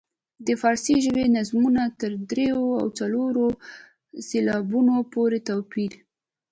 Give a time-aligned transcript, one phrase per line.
[0.45, 3.45] د فارسي ژبې نظمونو تر دریو او څلورو
[4.27, 5.91] سېلابونو پورې توپیر.